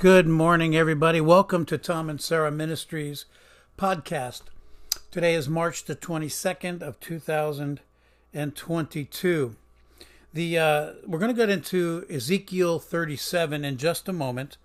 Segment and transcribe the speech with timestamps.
[0.00, 1.20] Good morning, everybody.
[1.20, 3.26] Welcome to Tom and Sarah Ministries
[3.76, 4.44] podcast.
[5.10, 9.56] Today is March the 22nd of 2022.
[10.32, 14.56] The uh, we're going to get into Ezekiel 37 in just a moment,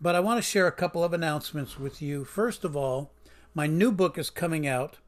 [0.00, 2.24] but I want to share a couple of announcements with you.
[2.24, 3.10] First of all,
[3.54, 4.98] my new book is coming out.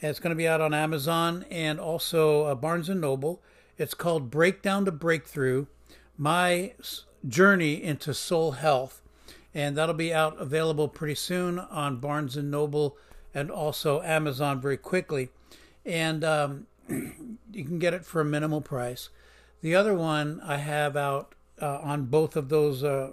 [0.00, 3.42] It's going to be out on Amazon and also uh, Barnes and Noble.
[3.76, 5.66] It's called Breakdown to Breakthrough:
[6.16, 6.72] My
[7.28, 9.02] Journey into Soul Health
[9.56, 12.98] and that'll be out available pretty soon on Barnes and Noble
[13.32, 15.30] and also Amazon very quickly.
[15.82, 19.08] And um, you can get it for a minimal price.
[19.62, 23.12] The other one I have out uh, on both of those uh,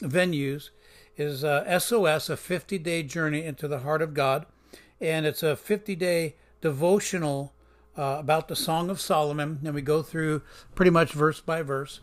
[0.00, 0.68] venues
[1.16, 4.44] is uh, SOS, a 50 day journey into the heart of God.
[5.00, 7.54] And it's a 50 day devotional
[7.96, 9.60] uh, about the Song of Solomon.
[9.64, 10.42] And we go through
[10.74, 12.00] pretty much verse by verse.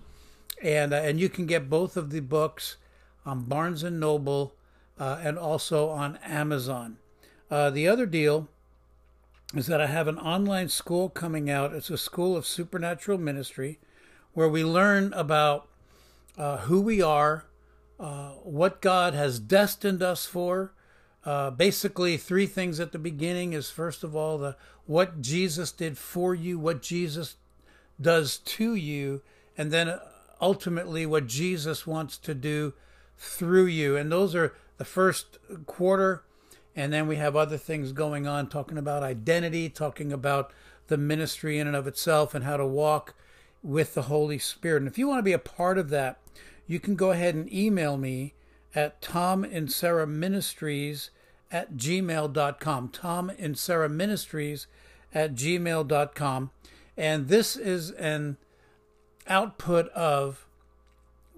[0.64, 2.78] And, uh, and you can get both of the books
[3.26, 4.56] on Barnes and Noble,
[5.00, 6.98] uh, and also on Amazon.
[7.50, 8.48] Uh, the other deal
[9.54, 11.74] is that I have an online school coming out.
[11.74, 13.80] It's a school of supernatural ministry
[14.34, 15.68] where we learn about
[16.38, 17.46] uh, who we are,
[18.00, 20.74] uh, what God has destined us for.
[21.24, 25.98] Uh, basically, three things at the beginning is first of all the what Jesus did
[25.98, 27.38] for you, what Jesus
[28.00, 29.22] does to you,
[29.58, 30.00] and then
[30.40, 32.74] ultimately what Jesus wants to do
[33.18, 33.96] through you.
[33.96, 36.24] And those are the first quarter.
[36.76, 40.52] And then we have other things going on, talking about identity, talking about
[40.88, 43.16] the ministry in and of itself, and how to walk
[43.64, 44.82] with the Holy Spirit.
[44.82, 46.20] And if you want to be a part of that,
[46.68, 48.34] you can go ahead and email me
[48.74, 51.12] at Tom and Sarah Ministries
[51.52, 52.90] at gmail.com.
[52.90, 54.68] Tom and Sarah Ministries
[55.14, 56.52] at gmail.com.
[56.98, 58.38] And this is an
[59.28, 60.46] output of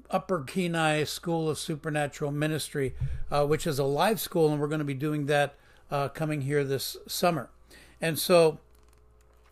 [0.10, 2.96] Upper Kenai School of Supernatural Ministry,
[3.32, 5.56] uh, which is a live school, and we're going to be doing that
[5.92, 7.50] uh, coming here this summer.
[8.02, 8.60] And so,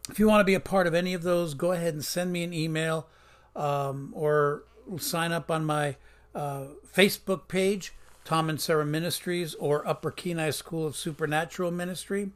[0.10, 2.32] if you want to be a part of any of those, go ahead and send
[2.32, 3.08] me an email
[3.56, 4.64] um, or
[4.98, 5.96] sign up on my
[6.34, 12.32] uh, Facebook page, Tom and Sarah Ministries, or Upper Kenai School of Supernatural Ministry.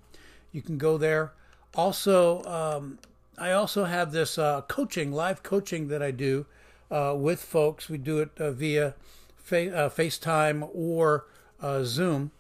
[0.52, 1.34] You can go there.
[1.76, 3.00] Also, um,
[3.38, 6.46] I also have this uh, coaching, live coaching that I do
[6.92, 7.90] uh, with folks.
[7.90, 8.96] We do it uh, via
[9.36, 11.26] fa- uh, FaceTime or
[11.62, 12.32] uh, Zoom.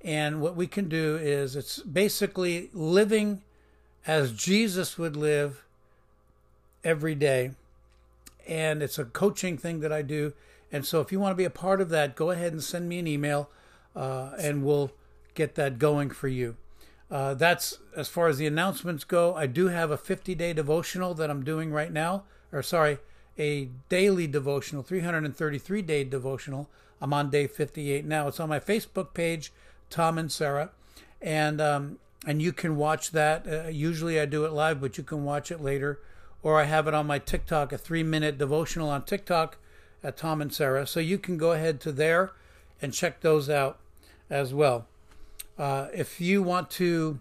[0.00, 3.42] And what we can do is it's basically living
[4.06, 5.64] as Jesus would live
[6.84, 7.52] every day.
[8.46, 10.32] And it's a coaching thing that I do.
[10.70, 12.88] And so if you want to be a part of that, go ahead and send
[12.88, 13.50] me an email
[13.96, 14.92] uh, and we'll
[15.34, 16.56] get that going for you.
[17.10, 19.34] Uh, that's as far as the announcements go.
[19.34, 22.98] I do have a 50 day devotional that I'm doing right now, or sorry,
[23.38, 26.68] a daily devotional, 333 day devotional.
[27.00, 28.28] I'm on day 58 now.
[28.28, 29.52] It's on my Facebook page,
[29.90, 30.70] Tom and Sarah,
[31.22, 33.46] and um, and you can watch that.
[33.46, 36.00] Uh, usually I do it live, but you can watch it later,
[36.42, 39.58] or I have it on my TikTok, a three minute devotional on TikTok
[40.02, 40.86] at Tom and Sarah.
[40.86, 42.32] So you can go ahead to there
[42.82, 43.78] and check those out
[44.28, 44.86] as well.
[45.58, 47.20] Uh, if you want to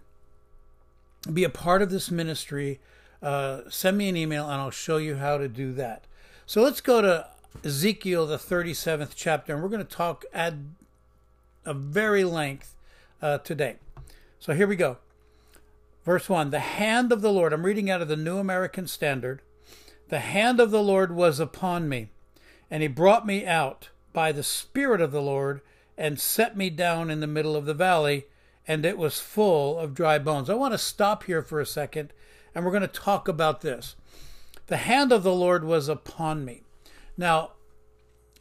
[1.31, 2.79] be a part of this ministry,
[3.21, 6.05] uh, send me an email and I'll show you how to do that.
[6.45, 7.27] So let's go to
[7.63, 10.53] Ezekiel, the 37th chapter, and we're going to talk at
[11.65, 12.75] a very length
[13.21, 13.77] uh, today.
[14.39, 14.97] So here we go.
[16.05, 19.41] Verse 1 The hand of the Lord, I'm reading out of the New American Standard.
[20.09, 22.07] The hand of the Lord was upon me,
[22.71, 25.61] and he brought me out by the Spirit of the Lord
[25.97, 28.27] and set me down in the middle of the valley,
[28.67, 30.49] and it was full of dry bones.
[30.49, 32.13] I want to stop here for a second
[32.57, 33.95] and we're going to talk about this.
[34.65, 36.63] The hand of the Lord was upon me.
[37.15, 37.51] Now,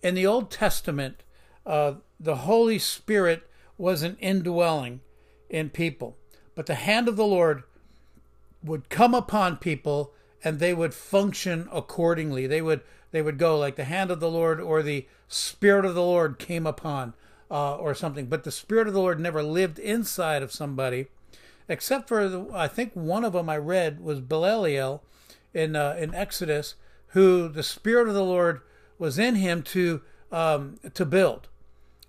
[0.02, 1.22] in the Old Testament,
[1.66, 3.46] uh, the Holy Spirit
[3.76, 5.00] was an indwelling
[5.50, 6.16] in people,
[6.54, 7.64] but the hand of the Lord
[8.64, 12.46] would come upon people and they would function accordingly.
[12.46, 12.80] They would
[13.10, 16.38] they would go like the hand of the Lord or the Spirit of the Lord
[16.38, 17.12] came upon
[17.50, 18.26] uh, or something.
[18.26, 21.08] But the Spirit of the Lord never lived inside of somebody
[21.68, 25.00] except for the, I think one of them I read was Bezalel
[25.52, 26.74] in uh, in Exodus,
[27.08, 28.60] who the Spirit of the Lord
[28.98, 31.48] was in him to um, to build,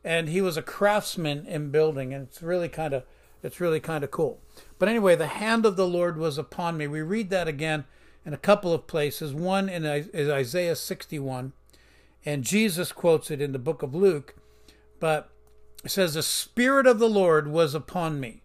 [0.03, 3.03] and he was a craftsman in building, and it's really kind of
[3.43, 4.39] it's really kind of cool.
[4.79, 6.87] But anyway, the hand of the Lord was upon me.
[6.87, 7.85] We read that again
[8.25, 9.33] in a couple of places.
[9.33, 11.53] One in is Isaiah 61,
[12.25, 14.35] and Jesus quotes it in the book of Luke,
[14.99, 15.29] but
[15.83, 18.41] it says, "The Spirit of the Lord was upon me."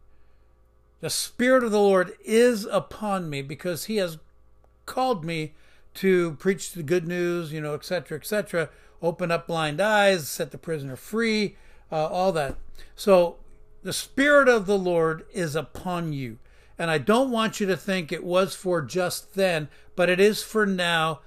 [1.03, 4.19] The Spirit of the Lord is upon me because He has
[4.87, 5.53] called me
[5.95, 8.69] to preach the good news, you know, etc., etc.,
[9.03, 11.57] open up blind eyes, set the prisoner free,
[11.91, 12.55] uh, all that.
[12.95, 13.39] So
[13.83, 16.39] the Spirit of the Lord is upon you.
[16.79, 20.41] And I don't want you to think it was for just then, but it is
[20.45, 21.19] for now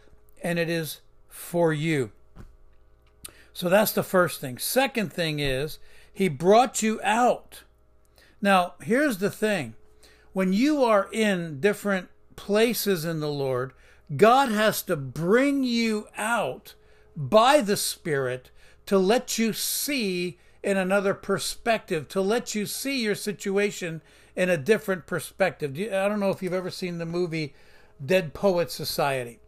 [0.42, 2.12] and it is for you.
[3.52, 4.58] So that's the first thing.
[4.58, 5.80] Second thing is,
[6.14, 7.65] He brought you out.
[8.42, 9.76] Now, here's the thing
[10.34, 13.74] when you are in different places in the Lord,
[14.16, 16.76] God has to bring you out
[17.16, 18.52] by the Spirit
[18.86, 24.02] to let you see in another perspective, to let you see your situation
[24.36, 25.78] in a different perspective.
[25.78, 27.54] I don't know if you've ever seen the movie
[28.04, 29.40] Dead Poet Society.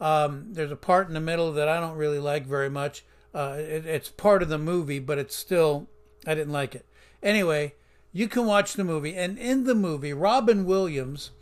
[0.00, 3.04] Um, there's a part in the middle that I don't really like very much.
[3.34, 5.88] Uh, it, it's part of the movie, but it's still,
[6.26, 6.84] I didn't like it.
[7.22, 7.74] Anyway,
[8.14, 11.32] you can watch the movie, and in the movie, Robin Williams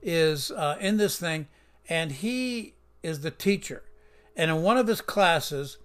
[0.00, 1.46] is uh, in this thing,
[1.90, 3.82] and he is the teacher.
[4.34, 5.76] And in one of his classes,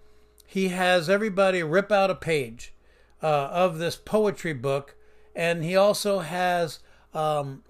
[0.46, 2.74] he has everybody rip out a page
[3.22, 4.96] uh, of this poetry book,
[5.36, 6.80] and he also has
[7.14, 7.64] um,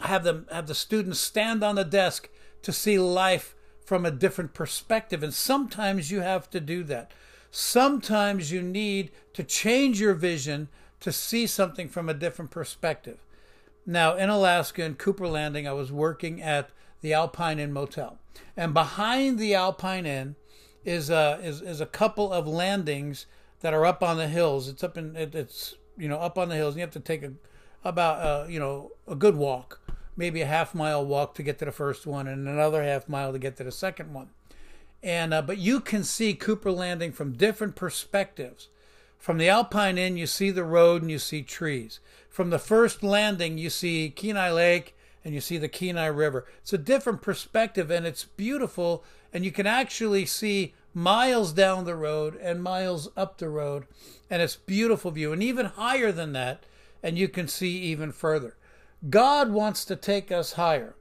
[0.00, 2.30] have them have the students stand on the desk
[2.62, 5.22] to see life from a different perspective.
[5.22, 7.10] And sometimes you have to do that.
[7.50, 10.68] Sometimes you need to change your vision
[11.02, 13.18] to see something from a different perspective.
[13.84, 16.70] Now, in Alaska, in Cooper Landing, I was working at
[17.00, 18.18] the Alpine Inn Motel.
[18.56, 20.36] And behind the Alpine Inn
[20.84, 23.26] is a, is, is a couple of landings
[23.60, 24.68] that are up on the hills.
[24.68, 26.74] It's up in, it, it's, you know, up on the hills.
[26.74, 27.32] And you have to take a,
[27.84, 29.80] about, uh, you know, a good walk,
[30.16, 33.32] maybe a half mile walk to get to the first one and another half mile
[33.32, 34.30] to get to the second one.
[35.02, 38.68] And, uh, but you can see Cooper Landing from different perspectives.
[39.22, 42.00] From the Alpine Inn, you see the road and you see trees.
[42.28, 46.44] From the first landing, you see Kenai Lake and you see the Kenai River.
[46.60, 49.04] It's a different perspective and it's beautiful.
[49.32, 53.86] And you can actually see miles down the road and miles up the road.
[54.28, 55.32] And it's beautiful view.
[55.32, 56.66] And even higher than that,
[57.00, 58.56] and you can see even further.
[59.08, 60.96] God wants to take us higher.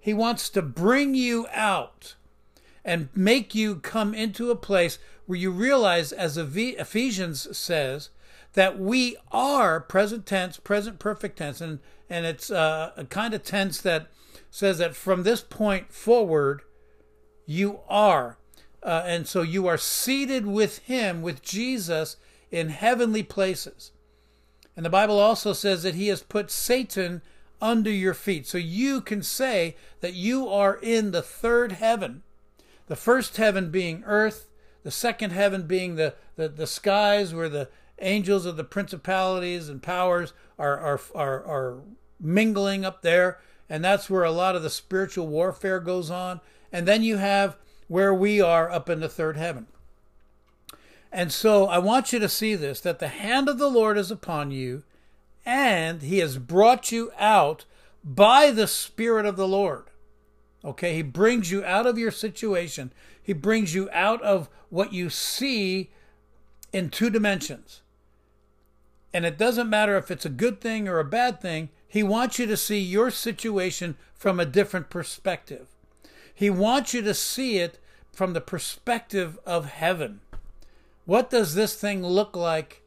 [0.00, 2.14] He wants to bring you out
[2.86, 8.10] and make you come into a place where you realize, as Ephesians says,
[8.54, 13.42] that we are present tense, present perfect tense, and and it's uh, a kind of
[13.42, 14.06] tense that
[14.48, 16.62] says that from this point forward,
[17.44, 18.38] you are,
[18.84, 22.16] uh, and so you are seated with Him, with Jesus,
[22.52, 23.90] in heavenly places.
[24.76, 27.20] And the Bible also says that He has put Satan
[27.60, 32.22] under your feet, so you can say that you are in the third heaven.
[32.86, 34.48] The first heaven being earth,
[34.82, 37.68] the second heaven being the, the, the skies where the
[38.00, 41.78] angels of the principalities and powers are, are, are, are
[42.20, 43.38] mingling up there.
[43.68, 46.40] And that's where a lot of the spiritual warfare goes on.
[46.72, 47.56] And then you have
[47.88, 49.66] where we are up in the third heaven.
[51.12, 54.10] And so I want you to see this that the hand of the Lord is
[54.10, 54.82] upon you,
[55.44, 57.64] and he has brought you out
[58.04, 59.84] by the Spirit of the Lord.
[60.64, 62.92] Okay, he brings you out of your situation.
[63.22, 65.90] He brings you out of what you see
[66.72, 67.82] in two dimensions.
[69.12, 72.38] And it doesn't matter if it's a good thing or a bad thing, he wants
[72.38, 75.68] you to see your situation from a different perspective.
[76.34, 77.78] He wants you to see it
[78.12, 80.20] from the perspective of heaven.
[81.06, 82.82] What does this thing look like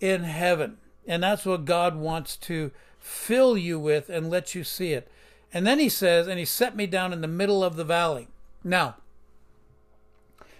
[0.00, 0.78] in heaven?
[1.06, 5.08] And that's what God wants to fill you with and let you see it.
[5.52, 8.28] And then he says, and he set me down in the middle of the valley.
[8.64, 8.96] Now,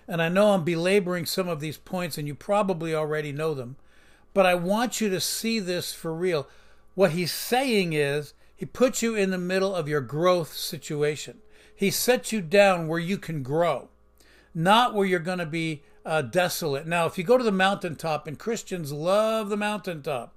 [0.06, 3.76] and I know I'm belaboring some of these points, and you probably already know them,
[4.34, 6.48] but I want you to see this for real.
[6.94, 11.38] What he's saying is, he puts you in the middle of your growth situation.
[11.74, 13.88] He sets you down where you can grow,
[14.54, 16.86] not where you're going to be uh, desolate.
[16.86, 20.34] Now, if you go to the mountaintop, and Christians love the mountaintop,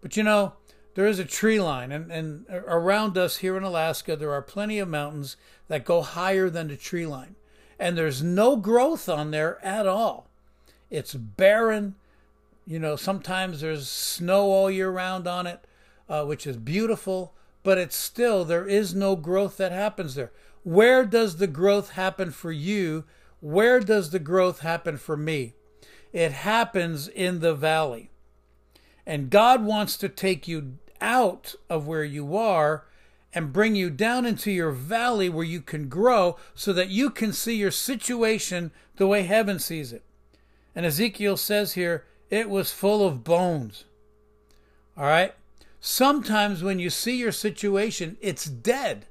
[0.00, 0.54] but you know,
[0.96, 4.78] there is a tree line, and, and around us here in Alaska, there are plenty
[4.78, 5.36] of mountains
[5.68, 7.36] that go higher than the tree line.
[7.78, 10.30] And there's no growth on there at all.
[10.88, 11.96] It's barren.
[12.66, 15.66] You know, sometimes there's snow all year round on it,
[16.08, 20.32] uh, which is beautiful, but it's still, there is no growth that happens there.
[20.62, 23.04] Where does the growth happen for you?
[23.40, 25.52] Where does the growth happen for me?
[26.14, 28.08] It happens in the valley.
[29.04, 32.84] And God wants to take you out of where you are
[33.32, 37.32] and bring you down into your valley where you can grow so that you can
[37.32, 40.02] see your situation the way heaven sees it.
[40.74, 43.84] And Ezekiel says here, it was full of bones.
[44.96, 45.32] All right?
[45.80, 49.06] Sometimes when you see your situation, it's dead.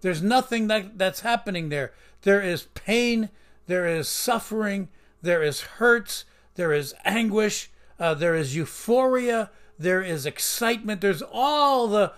[0.00, 1.92] There's nothing that, that's happening there.
[2.22, 3.28] There is pain,
[3.66, 4.88] there is suffering,
[5.22, 6.24] there is hurts,
[6.56, 12.12] there is anguish, uh, there is euphoria, there is excitement, there's all the,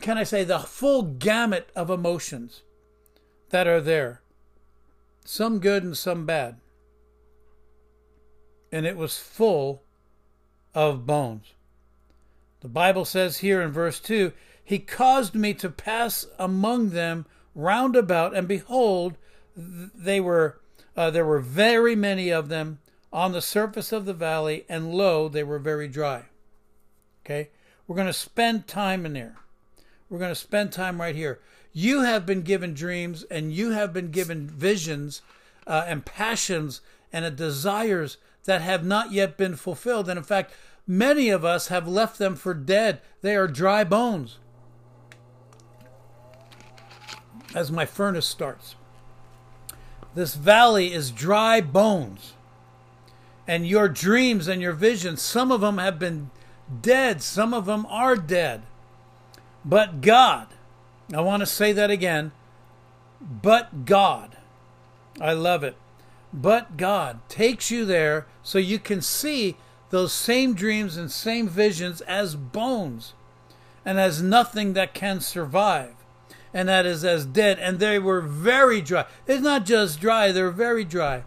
[0.00, 2.62] can I say, the full gamut of emotions
[3.50, 4.22] that are there.
[5.24, 6.56] Some good and some bad.
[8.72, 9.82] And it was full
[10.74, 11.54] of bones.
[12.60, 14.32] The Bible says here in verse 2
[14.62, 19.16] He caused me to pass among them round about, and behold,
[19.56, 20.60] they were
[20.96, 22.78] uh, there were very many of them
[23.12, 26.24] on the surface of the valley, and lo, they were very dry.
[27.24, 27.50] Okay,
[27.86, 29.36] we're going to spend time in there.
[30.08, 31.40] We're going to spend time right here.
[31.72, 35.22] You have been given dreams, and you have been given visions,
[35.66, 36.80] uh, and passions,
[37.12, 40.08] and desires that have not yet been fulfilled.
[40.08, 40.52] And in fact,
[40.86, 43.00] many of us have left them for dead.
[43.22, 44.38] They are dry bones.
[47.54, 48.76] As my furnace starts,
[50.14, 52.34] this valley is dry bones.
[53.50, 56.30] And your dreams and your visions, some of them have been
[56.82, 58.62] dead, some of them are dead.
[59.64, 60.46] But God,
[61.12, 62.30] I want to say that again,
[63.20, 64.36] but God,
[65.20, 65.74] I love it.
[66.32, 69.56] But God takes you there so you can see
[69.90, 73.14] those same dreams and same visions as bones
[73.84, 75.96] and as nothing that can survive
[76.54, 77.58] and that is as dead.
[77.58, 79.06] And they were very dry.
[79.26, 81.24] It's not just dry, they're very dry.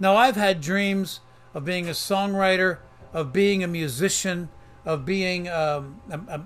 [0.00, 1.20] Now, I've had dreams
[1.54, 2.78] of being a songwriter,
[3.12, 4.48] of being a musician,
[4.84, 6.00] of being um,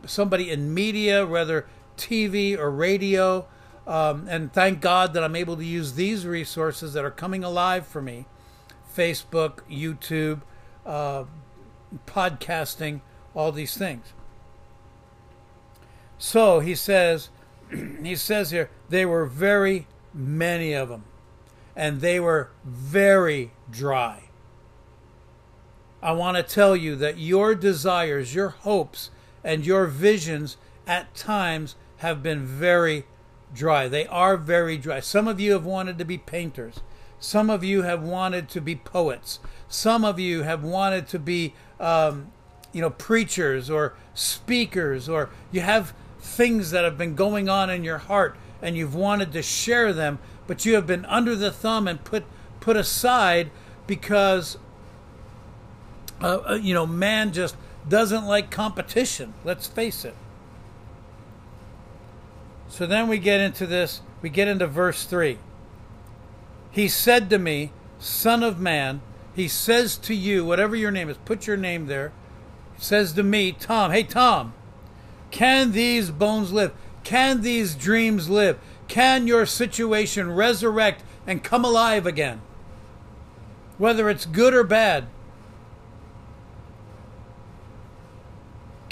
[0.06, 3.46] somebody in media, whether TV or radio.
[3.86, 7.86] Um, and thank God that I'm able to use these resources that are coming alive
[7.86, 8.26] for me
[8.94, 10.42] Facebook, YouTube,
[10.84, 11.24] uh,
[12.06, 13.00] podcasting,
[13.34, 14.12] all these things.
[16.18, 17.30] So he says,
[18.02, 21.04] he says here, they were very many of them,
[21.76, 24.27] and they were very dry.
[26.02, 29.10] I want to tell you that your desires, your hopes,
[29.42, 33.04] and your visions at times have been very
[33.54, 33.88] dry.
[33.88, 35.00] They are very dry.
[35.00, 36.80] Some of you have wanted to be painters.
[37.18, 39.40] Some of you have wanted to be poets.
[39.68, 42.30] Some of you have wanted to be, um,
[42.72, 47.82] you know, preachers or speakers, or you have things that have been going on in
[47.84, 51.86] your heart and you've wanted to share them, but you have been under the thumb
[51.88, 52.24] and put
[52.60, 53.50] put aside
[53.86, 54.58] because
[56.20, 57.56] uh, uh, you know man just
[57.88, 59.34] doesn't like competition.
[59.44, 60.14] Let's face it.
[62.68, 64.02] So then we get into this.
[64.20, 65.38] We get into verse three.
[66.70, 69.00] He said to me, "Son of man."
[69.38, 72.10] He says to you, whatever your name is, put your name there.
[72.76, 73.92] He says to me, Tom.
[73.92, 74.52] Hey, Tom.
[75.30, 76.72] Can these bones live?
[77.04, 78.58] Can these dreams live?
[78.88, 82.40] Can your situation resurrect and come alive again?
[83.76, 85.06] Whether it's good or bad.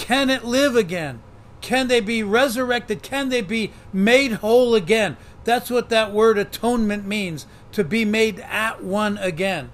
[0.06, 1.20] Can it live again?
[1.60, 3.02] Can they be resurrected?
[3.02, 5.16] Can they be made whole again?
[5.42, 9.72] That's what that word atonement means to be made at one again.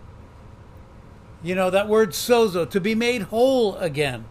[1.42, 4.24] You know, that word sozo, to be made whole again.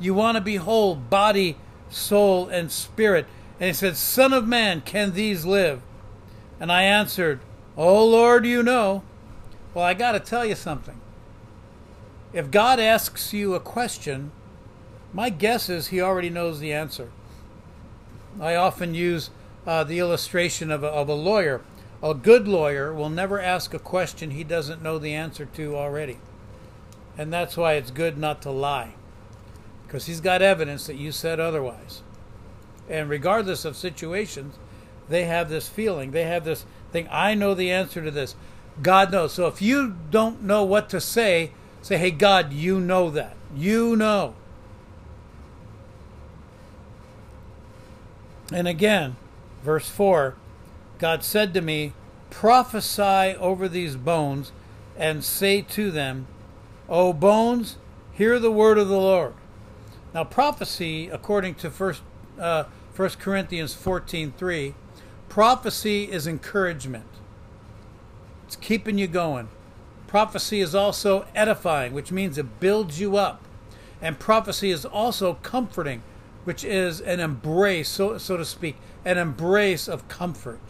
[0.00, 1.58] You want to be whole, body,
[1.90, 3.26] soul, and spirit.
[3.60, 5.82] And he said, Son of man, can these live?
[6.58, 7.40] And I answered,
[7.76, 9.02] Oh Lord, you know.
[9.74, 10.98] Well, I got to tell you something.
[12.32, 14.32] If God asks you a question,
[15.12, 17.10] my guess is he already knows the answer.
[18.40, 19.30] I often use
[19.66, 21.62] uh, the illustration of a, of a lawyer.
[22.02, 26.18] A good lawyer will never ask a question he doesn't know the answer to already.
[27.16, 28.94] And that's why it's good not to lie
[29.86, 32.02] because he's got evidence that you said otherwise.
[32.88, 34.56] And regardless of situations,
[35.08, 38.34] they have this feeling, they have this thing I know the answer to this.
[38.82, 39.32] God knows.
[39.32, 41.52] So if you don't know what to say,
[41.86, 43.36] say, hey, God, you know that.
[43.54, 44.34] You know.
[48.52, 49.14] And again,
[49.62, 50.34] verse 4
[50.98, 51.92] God said to me,
[52.30, 54.50] Prophesy over these bones
[54.96, 56.26] and say to them,
[56.88, 57.76] O bones,
[58.12, 59.34] hear the word of the Lord.
[60.12, 62.02] Now, prophecy, according to First
[62.38, 62.64] uh,
[62.96, 64.74] 1 Corinthians 14:3,
[65.28, 67.06] prophecy is encouragement.
[68.46, 69.48] It's keeping you going.
[70.06, 73.42] Prophecy is also edifying, which means it builds you up.
[74.00, 76.02] And prophecy is also comforting,
[76.44, 80.60] which is an embrace, so, so to speak, an embrace of comfort.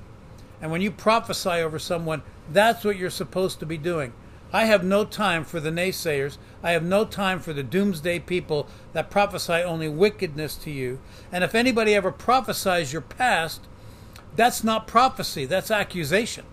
[0.61, 4.12] And when you prophesy over someone, that's what you're supposed to be doing.
[4.52, 6.38] I have no time for the naysayers.
[6.62, 11.00] I have no time for the doomsday people that prophesy only wickedness to you.
[11.33, 13.62] And if anybody ever prophesies your past,
[14.35, 16.45] that's not prophecy, that's accusation.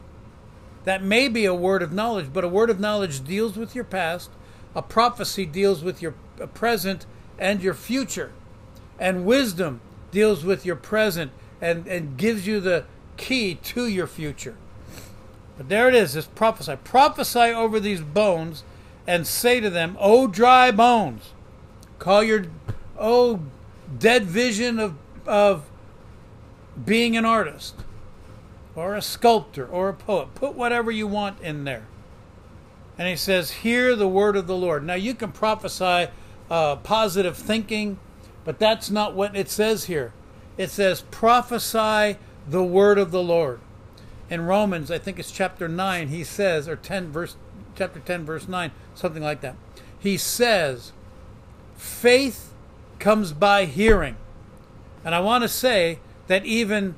[0.84, 3.84] That may be a word of knowledge, but a word of knowledge deals with your
[3.84, 4.30] past.
[4.76, 6.14] A prophecy deals with your
[6.54, 7.06] present
[7.38, 8.32] and your future.
[9.00, 12.86] And wisdom deals with your present and, and gives you the
[13.18, 14.56] key to your future.
[15.58, 16.76] But there it is, this prophesy.
[16.84, 18.64] Prophesy over these bones
[19.06, 21.34] and say to them, O dry bones,
[22.00, 22.46] call your,
[23.00, 23.42] O
[24.00, 25.70] dead vision of, of
[26.84, 27.76] being an artist
[28.76, 30.34] or a sculptor or a poet.
[30.36, 31.86] Put whatever you want in there.
[32.98, 34.84] And he says, Hear the word of the Lord.
[34.84, 36.12] Now you can prophesy
[36.50, 38.00] uh, positive thinking,
[38.44, 40.14] but that's not what it says here.
[40.58, 43.60] It says, Prophesy the word of the Lord.
[44.30, 47.36] In Romans, I think it's chapter 9, he says, or 10 verse
[47.76, 49.56] chapter 10 verse 9, something like that.
[50.00, 50.92] He says,
[51.76, 52.54] faith
[53.00, 54.18] comes by hearing.
[55.04, 56.96] And I want to say that even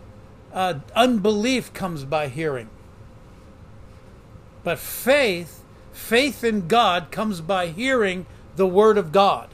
[0.56, 2.70] uh, unbelief comes by hearing.
[4.64, 9.50] But faith, faith in God comes by hearing the word of God.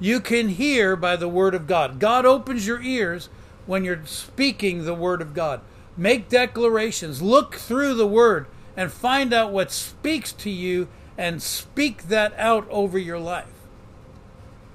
[0.00, 2.00] You can hear by the word of God.
[2.00, 3.28] God opens your ears
[3.66, 5.60] when you're speaking the word of God.
[5.96, 7.22] Make declarations.
[7.22, 8.46] Look through the word
[8.76, 13.46] and find out what speaks to you and speak that out over your life.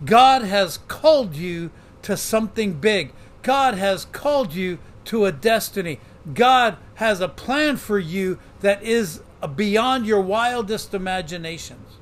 [0.05, 1.71] God has called you
[2.03, 3.13] to something big.
[3.43, 5.99] God has called you to a destiny.
[6.33, 9.21] God has a plan for you that is
[9.55, 11.97] beyond your wildest imaginations.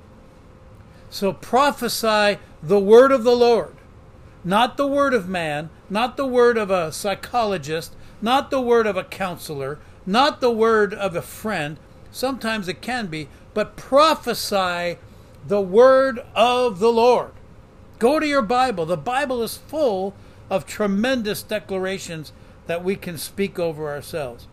[1.09, 3.75] So prophesy the word of the Lord,
[4.43, 8.97] not the word of man, not the word of a psychologist, not the word of
[8.97, 11.77] a counselor, not the word of a friend.
[12.11, 14.97] Sometimes it can be, but prophesy
[15.47, 17.31] the word of the Lord.
[17.97, 18.85] Go to your Bible.
[18.85, 20.13] The Bible is full
[20.49, 22.33] of tremendous declarations
[22.69, 24.45] that we can speak over ourselves.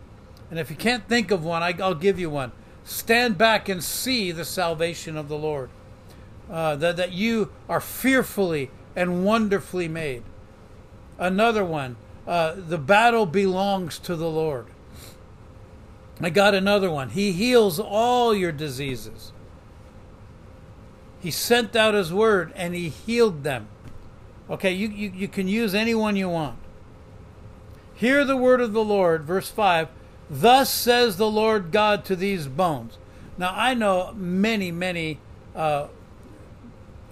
[0.49, 2.51] And if you can't think of one, I'll give you one.
[2.83, 5.69] Stand back and see the salvation of the Lord.
[6.51, 10.23] Uh, that, that you are fearfully and wonderfully made.
[11.19, 14.65] Another one, uh, the battle belongs to the Lord.
[16.19, 17.11] I got another one.
[17.11, 19.31] He heals all your diseases.
[21.21, 23.69] He sent out his word and he healed them.
[24.49, 26.57] Okay, you, you, you can use any one you want.
[27.97, 29.89] Hear the word of the Lord, verse 5.
[30.29, 32.99] Thus says the Lord God to these bones.
[33.39, 35.19] Now, I know many, many
[35.55, 35.89] uh,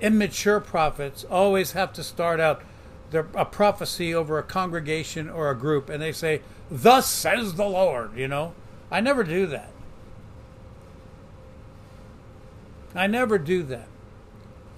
[0.01, 2.62] immature prophets always have to start out
[3.11, 7.66] their, a prophecy over a congregation or a group, and they say, Thus says the
[7.66, 8.53] Lord, you know.
[8.90, 9.70] I never do that.
[12.94, 13.88] I never do that.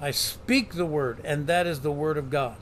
[0.00, 2.56] I speak the word, and that is the word of God.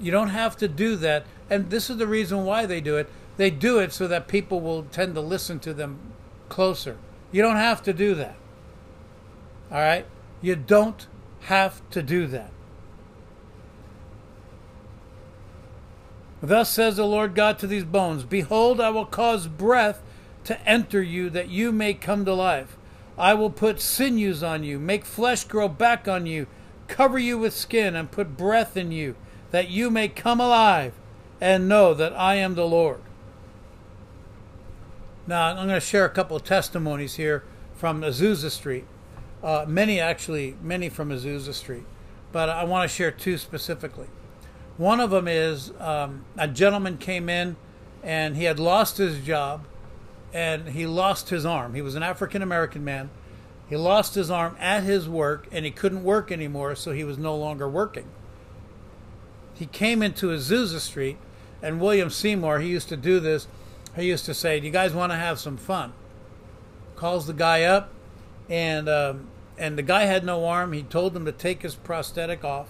[0.00, 1.24] You don't have to do that.
[1.50, 3.08] And this is the reason why they do it.
[3.36, 5.98] They do it so that people will tend to listen to them
[6.48, 6.98] closer.
[7.30, 8.36] You don't have to do that.
[9.70, 10.06] All right?
[10.40, 11.06] You don't
[11.42, 12.50] have to do that.
[16.40, 20.02] Thus says the Lord God to these bones Behold, I will cause breath
[20.44, 22.76] to enter you, that you may come to life.
[23.18, 26.46] I will put sinews on you, make flesh grow back on you,
[26.86, 29.16] cover you with skin, and put breath in you,
[29.50, 30.92] that you may come alive
[31.40, 33.00] and know that I am the Lord.
[35.26, 38.84] Now, I'm going to share a couple of testimonies here from Azusa Street.
[39.42, 41.84] Uh, many, actually, many from Azusa Street.
[42.32, 44.08] But I want to share two specifically.
[44.76, 47.56] One of them is um, a gentleman came in
[48.02, 49.66] and he had lost his job
[50.32, 51.74] and he lost his arm.
[51.74, 53.10] He was an African American man.
[53.68, 57.18] He lost his arm at his work and he couldn't work anymore, so he was
[57.18, 58.06] no longer working.
[59.58, 61.18] He came into Azusa Street,
[61.62, 63.48] and William Seymour, he used to do this.
[63.96, 65.92] He used to say, Do you guys want to have some fun?
[66.96, 67.90] Calls the guy up,
[68.48, 70.72] and um, and the guy had no arm.
[70.72, 72.68] He told him to take his prosthetic off.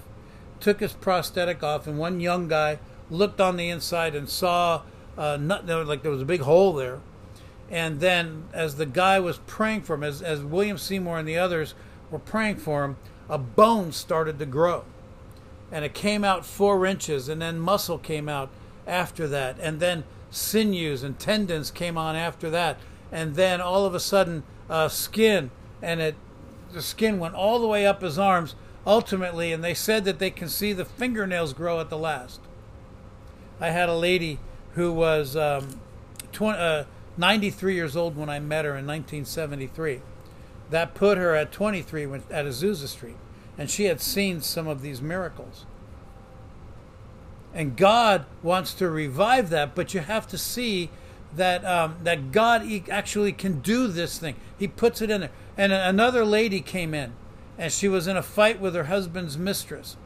[0.61, 2.79] Took his prosthetic off, and one young guy
[3.11, 4.83] looked on the inside and saw
[5.17, 7.01] uh, not, like there was a big hole there
[7.71, 11.37] and then, as the guy was praying for him, as, as William Seymour and the
[11.37, 11.75] others
[12.11, 12.97] were praying for him,
[13.29, 14.85] a bone started to grow.
[15.71, 18.51] And it came out four inches, and then muscle came out
[18.87, 19.57] after that.
[19.61, 22.79] And then sinews and tendons came on after that.
[23.13, 25.51] And then all of a sudden, uh, skin,
[25.83, 26.15] and it
[26.73, 28.55] the skin went all the way up his arms
[28.87, 29.53] ultimately.
[29.53, 32.41] And they said that they can see the fingernails grow at the last.
[33.59, 34.39] I had a lady
[34.73, 35.81] who was um,
[36.33, 36.59] 20.
[36.59, 36.85] Uh,
[37.19, 40.01] 93 years old when I met her in 1973.
[40.71, 43.17] That put her at 23 at Azusa Street,
[43.59, 45.67] and she had seen some of these miracles.
[47.53, 50.91] And God wants to revive that, but you have to see
[51.35, 54.37] that um, that God actually can do this thing.
[54.59, 55.31] He puts it in there.
[55.57, 57.13] And another lady came in,
[57.59, 59.97] and she was in a fight with her husband's mistress,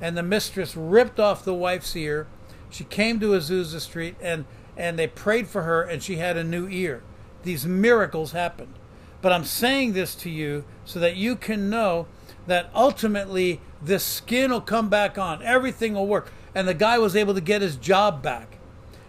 [0.00, 2.26] and the mistress ripped off the wife's ear.
[2.70, 4.46] She came to Azusa Street, and
[4.76, 7.02] and they prayed for her, and she had a new ear.
[7.42, 8.74] These miracles happened.
[9.20, 12.06] But I'm saying this to you so that you can know
[12.46, 15.42] that ultimately this skin will come back on.
[15.42, 16.32] Everything will work.
[16.54, 18.58] And the guy was able to get his job back.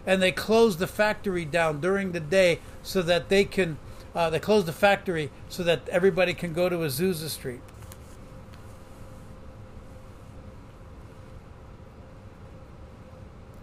[0.06, 3.78] And they closed the factory down during the day so that they can,
[4.14, 7.60] uh, they closed the factory so that everybody can go to Azusa Street.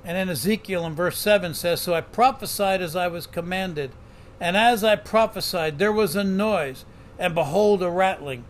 [0.04, 3.92] And in Ezekiel in verse 7 says, So I prophesied as I was commanded,
[4.40, 6.86] and as I prophesied, there was a noise,
[7.20, 8.44] and behold, a rattling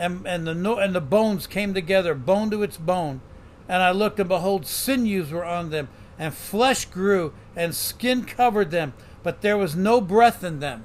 [0.00, 3.20] and and the and the bones came together, bone to its bone.
[3.68, 8.72] And I looked, and behold, sinews were on them, and flesh grew, and skin covered
[8.72, 10.84] them, but there was no breath in them.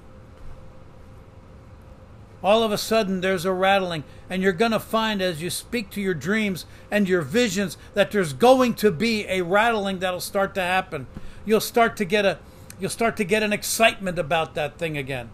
[2.43, 5.89] All of a sudden, there's a rattling, and you're going to find as you speak
[5.91, 10.54] to your dreams and your visions that there's going to be a rattling that'll start
[10.54, 11.08] to happen.
[11.43, 12.38] You'll start to get a,
[12.80, 15.32] you'll start to get an excitement about that thing again.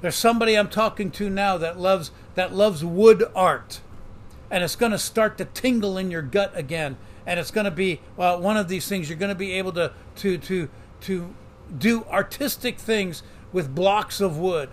[0.00, 3.80] There's somebody I'm talking to now that loves that loves wood art,
[4.50, 7.70] and it's going to start to tingle in your gut again, and it's going to
[7.70, 9.08] be well, one of these things.
[9.08, 10.68] You're going to be able to to to
[11.02, 11.34] to
[11.76, 14.70] do artistic things with blocks of wood.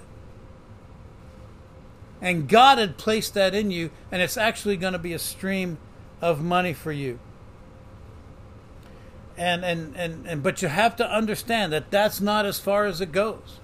[2.22, 5.78] And God had placed that in you, and it's actually going to be a stream
[6.22, 7.20] of money for you.
[9.36, 13.02] And, and, and, and but you have to understand that that's not as far as
[13.02, 13.60] it goes.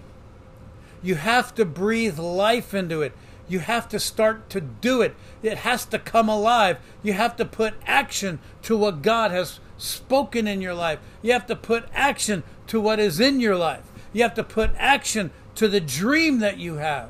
[1.01, 3.13] You have to breathe life into it.
[3.47, 5.15] You have to start to do it.
[5.41, 6.77] It has to come alive.
[7.01, 10.99] You have to put action to what God has spoken in your life.
[11.21, 13.83] You have to put action to what is in your life.
[14.13, 17.09] You have to put action to the dream that you have.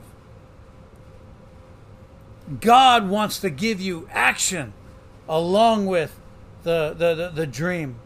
[2.62, 4.74] God wants to give you action
[5.28, 6.20] along with
[6.64, 7.98] the, the, the, the, dream.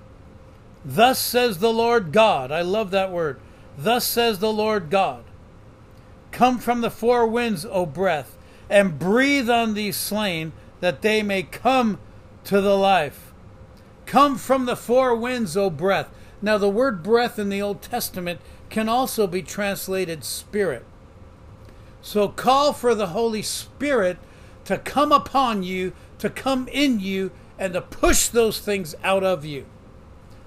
[0.84, 2.52] Thus says the Lord God.
[2.52, 3.40] I love that word.
[3.78, 5.24] Thus says the Lord God.
[6.34, 11.44] Come from the four winds, O breath, and breathe on these slain, that they may
[11.44, 12.00] come
[12.46, 13.32] to the life.
[14.08, 16.10] Come from the four winds, O breath.
[16.42, 18.42] Now, the word breath in the Old Testament
[18.72, 20.84] can also be translated spirit.
[22.02, 24.18] So call for the Holy Spirit
[24.66, 29.46] to come upon you, to come in you, and to push those things out of
[29.46, 29.66] you.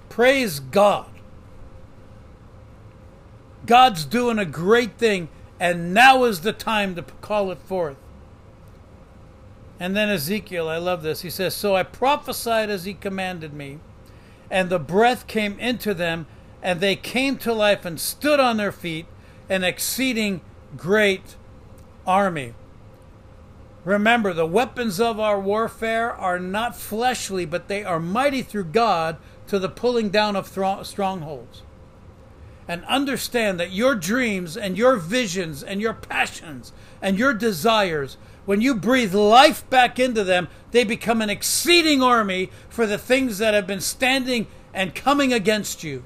[0.09, 1.07] Praise God.
[3.65, 7.97] God's doing a great thing and now is the time to call it forth.
[9.79, 11.21] And then Ezekiel, I love this.
[11.21, 13.79] He says, So I prophesied as he commanded me,
[14.49, 16.25] and the breath came into them,
[16.63, 19.05] and they came to life and stood on their feet,
[19.49, 20.41] an exceeding
[20.75, 21.35] great
[22.05, 22.53] army.
[23.85, 29.17] Remember, the weapons of our warfare are not fleshly, but they are mighty through God
[29.47, 31.61] to the pulling down of strongholds
[32.67, 38.61] and understand that your dreams and your visions and your passions and your desires, when
[38.61, 43.53] you breathe life back into them, they become an exceeding army for the things that
[43.53, 46.03] have been standing and coming against you.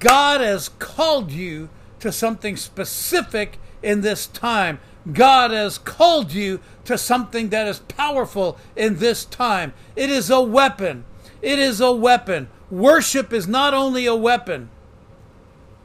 [0.00, 1.68] God has called you
[2.00, 4.80] to something specific in this time.
[5.12, 9.74] God has called you to something that is powerful in this time.
[9.94, 11.04] It is a weapon.
[11.42, 12.48] It is a weapon.
[12.70, 14.70] Worship is not only a weapon,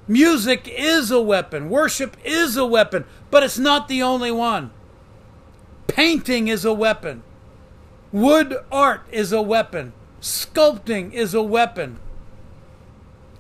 [0.08, 4.72] music is a weapon, worship is a weapon, but it's not the only one.
[5.88, 7.24] Painting is a weapon,
[8.12, 12.00] wood art is a weapon, sculpting is a weapon,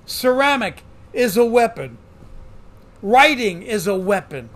[0.05, 1.97] ceramic is a weapon,
[3.01, 4.49] writing is a weapon,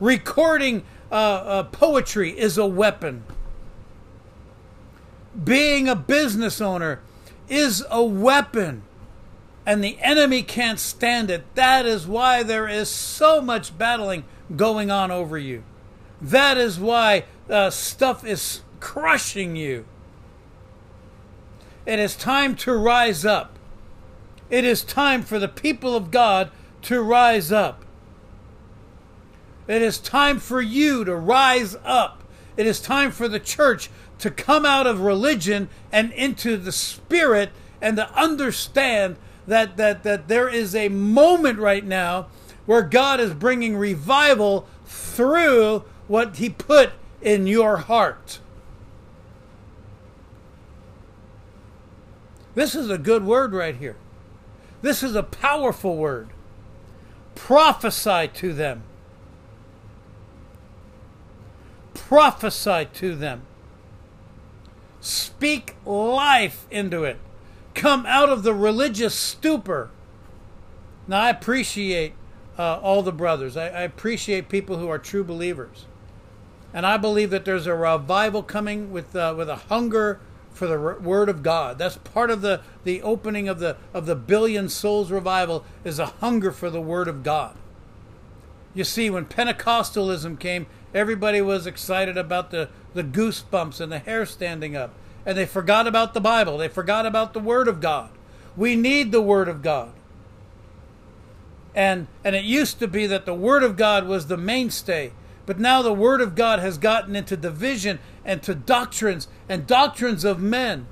[0.00, 3.22] recording uh, uh, poetry is a weapon.
[5.44, 7.00] Being a business owner
[7.48, 8.82] is a weapon
[9.66, 11.44] and the enemy can't stand it.
[11.56, 15.64] That is why there is so much battling going on over you.
[16.20, 19.84] That is why uh, stuff is crushing you.
[21.84, 23.58] It is time to rise up.
[24.48, 26.50] It is time for the people of God
[26.82, 27.84] to rise up.
[29.66, 32.22] It is time for you to rise up.
[32.56, 37.50] It is time for the church to come out of religion and into the spirit
[37.80, 42.26] and to understand that, that, that there is a moment right now
[42.64, 48.40] where God is bringing revival through what He put in your heart.
[52.54, 53.96] This is a good word right here.
[54.82, 56.28] This is a powerful word.
[57.34, 58.82] Prophesy to them.
[61.92, 63.42] Prophesy to them.
[65.06, 67.18] Speak life into it.
[67.74, 69.90] Come out of the religious stupor.
[71.06, 72.14] Now, I appreciate
[72.58, 73.56] uh, all the brothers.
[73.56, 75.86] I, I appreciate people who are true believers.
[76.74, 80.18] And I believe that there's a revival coming with, uh, with a hunger
[80.50, 81.78] for the word of God.
[81.78, 86.06] That's part of the, the opening of the, of the billion souls revival is a
[86.06, 87.54] hunger for the word of God.
[88.74, 94.26] You see, when Pentecostalism came, everybody was excited about the, the goosebumps and the hair
[94.26, 94.94] standing up.
[95.24, 96.58] And they forgot about the Bible.
[96.58, 98.10] They forgot about the Word of God.
[98.56, 99.92] We need the Word of God.
[101.74, 105.12] And, and it used to be that the Word of God was the mainstay.
[105.44, 110.24] But now the Word of God has gotten into division and to doctrines and doctrines
[110.24, 110.86] of men.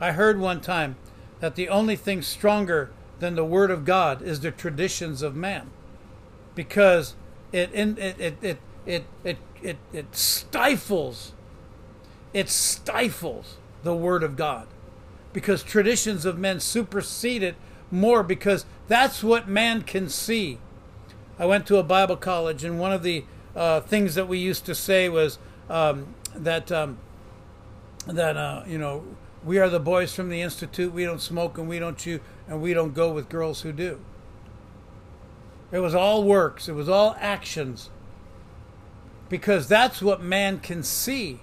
[0.00, 0.96] I heard one time
[1.40, 5.70] that the only thing stronger than the Word of God is the traditions of man,
[6.54, 7.14] because
[7.52, 11.32] it it it it it it, it, it stifles
[12.32, 14.66] it stifles the Word of God,
[15.32, 17.56] because traditions of men supersede it
[17.90, 20.58] more because that's what man can see.
[21.38, 23.24] I went to a Bible college, and one of the
[23.56, 25.38] uh, things that we used to say was
[25.70, 26.98] um, that um,
[28.06, 29.04] that uh, you know
[29.44, 30.92] we are the boys from the institute.
[30.92, 34.00] We don't smoke and we don't chew and we don't go with girls who do.
[35.70, 36.68] It was all works.
[36.68, 37.90] It was all actions.
[39.28, 41.40] Because that's what man can see.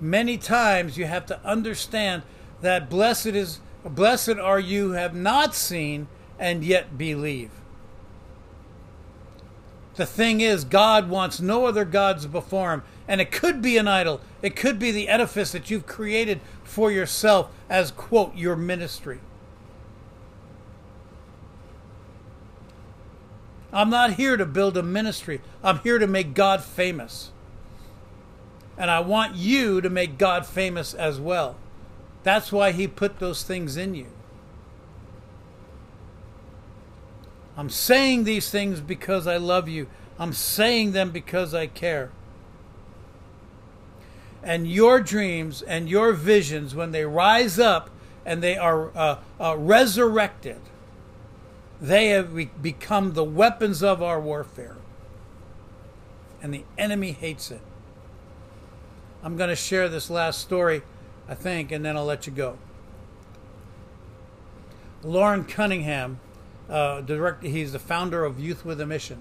[0.00, 2.22] Many times you have to understand
[2.60, 7.50] that blessed is blessed are you who have not seen and yet believe.
[9.96, 12.82] The thing is, God wants no other gods before him.
[13.06, 14.20] And it could be an idol.
[14.42, 19.20] It could be the edifice that you've created for yourself as, quote, your ministry.
[23.74, 25.40] I'm not here to build a ministry.
[25.62, 27.32] I'm here to make God famous.
[28.78, 31.56] And I want you to make God famous as well.
[32.22, 34.06] That's why He put those things in you.
[37.56, 39.88] I'm saying these things because I love you.
[40.18, 42.10] I'm saying them because I care.
[44.42, 47.90] And your dreams and your visions, when they rise up
[48.24, 50.60] and they are uh, uh, resurrected,
[51.80, 54.76] they have become the weapons of our warfare.
[56.42, 57.60] And the enemy hates it.
[59.22, 60.82] I'm going to share this last story,
[61.28, 62.58] I think, and then I'll let you go.
[65.02, 66.20] Loren Cunningham
[66.68, 69.18] uh, direct, he's the founder of Youth with a Mission.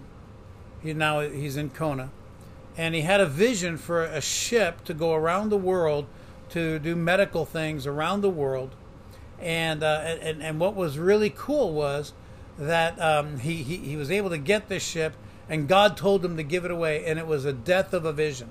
[0.81, 2.09] He now he's in Kona,
[2.75, 6.07] and he had a vision for a ship to go around the world
[6.49, 8.75] to do medical things around the world.
[9.39, 12.13] And uh, and and what was really cool was
[12.57, 15.15] that um, he, he he was able to get this ship,
[15.49, 18.13] and God told him to give it away, and it was a death of a
[18.13, 18.49] vision.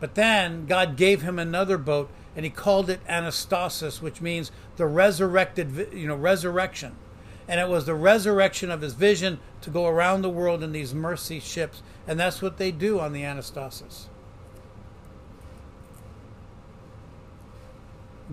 [0.00, 4.86] But then God gave him another boat, and he called it Anastasis, which means the
[4.86, 6.96] resurrected, you know, resurrection
[7.46, 10.94] and it was the resurrection of his vision to go around the world in these
[10.94, 11.82] mercy ships.
[12.06, 14.06] And that's what they do on the Anastasis.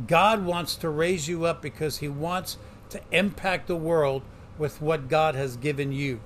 [0.07, 2.57] God wants to raise you up because he wants
[2.91, 4.21] to impact the world
[4.57, 6.19] with what God has given you.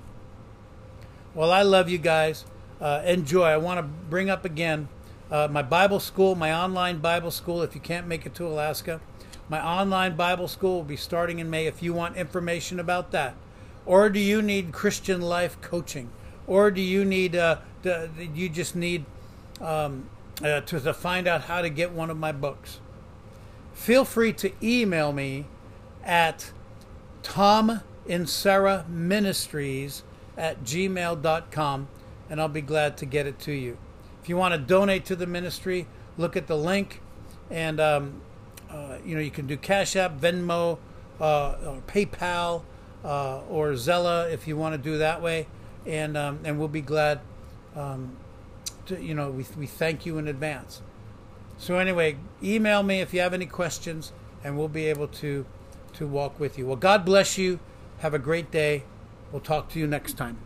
[1.34, 2.44] Well, I love you guys.
[2.80, 3.44] Uh, enjoy.
[3.44, 4.88] I want to bring up again
[5.30, 9.00] uh, my Bible school, my online Bible school, if you can't make it to Alaska.
[9.48, 13.34] My online Bible school will be starting in May if you want information about that.
[13.84, 16.10] Or do you need Christian life coaching?
[16.46, 17.58] Or do you need, uh,
[18.34, 19.04] you just need
[19.60, 20.08] um,
[20.42, 22.80] uh, to, to find out how to get one of my books?
[23.72, 25.46] Feel free to email me
[26.04, 26.50] at
[27.26, 27.80] Tom
[28.88, 30.02] Ministries
[30.36, 31.88] at gmail.com
[32.30, 33.76] and I'll be glad to get it to you.
[34.22, 37.00] If you want to donate to the ministry, look at the link
[37.50, 38.20] and um,
[38.70, 40.78] uh, you know, you can do Cash App, Venmo,
[41.20, 42.62] uh, or PayPal,
[43.04, 45.46] uh, or Zelle if you want to do that way,
[45.84, 47.20] and um, and we'll be glad.
[47.74, 48.16] Um,
[48.86, 50.82] to, you know, we we thank you in advance.
[51.58, 54.12] So anyway, email me if you have any questions,
[54.42, 55.46] and we'll be able to
[55.96, 56.66] to walk with you.
[56.66, 57.58] Well, God bless you.
[57.98, 58.84] Have a great day.
[59.32, 60.45] We'll talk to you next time.